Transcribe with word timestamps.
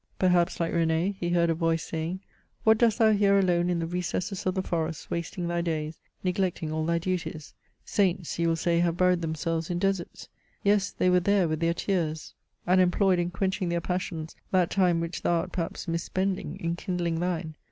Perhaps, 0.17 0.59
Uke 0.59 0.71
R^n^, 0.71 1.15
he 1.19 1.29
heard 1.29 1.51
a 1.51 1.53
voice, 1.53 1.83
saying, 1.83 2.21
"What 2.63 2.79
dost 2.79 2.97
thou 2.97 3.11
here 3.11 3.37
alone 3.37 3.69
in 3.69 3.77
the 3.77 3.85
recesses 3.85 4.47
of 4.47 4.55
the 4.55 4.63
forests 4.63 5.11
wasting 5.11 5.47
thy 5.47 5.61
days, 5.61 5.99
neglecting 6.23 6.71
all 6.71 6.83
thy 6.87 6.97
duties? 6.97 7.53
Saints, 7.85 8.39
you 8.39 8.47
will 8.47 8.55
say 8.55 8.79
have 8.79 8.97
buried 8.97 9.21
themselves 9.21 9.69
in 9.69 9.77
deserts. 9.77 10.27
Yes, 10.63 10.89
they 10.89 11.11
were 11.11 11.19
there 11.19 11.47
with 11.47 11.59
their 11.59 11.75
tears. 11.75 12.33
CHATEAUBRIAND. 12.61 12.69
1 12.69 12.73
3 12.73 12.73
and 12.73 12.81
employed 12.81 13.19
in 13.19 13.29
quenching 13.29 13.69
their 13.69 13.79
passions 13.79 14.35
that 14.49 14.71
time 14.71 15.01
which 15.01 15.21
thou 15.21 15.41
art 15.41 15.51
perhaps 15.51 15.87
mis 15.87 16.01
spending 16.01 16.59
in 16.59 16.75
kindling 16.75 17.19
thine. 17.19 17.53